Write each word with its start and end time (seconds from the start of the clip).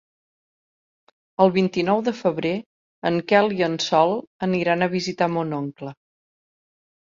El 1.45 1.51
vint-i-nou 1.57 2.01
de 2.07 2.13
febrer 2.21 2.55
en 3.11 3.21
Quel 3.33 3.55
i 3.59 3.63
en 3.69 3.77
Sol 3.89 4.15
aniran 4.51 4.81
a 4.81 4.91
visitar 4.97 5.31
mon 5.37 5.57
oncle. 5.63 5.97